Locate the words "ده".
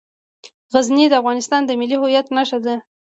2.65-2.75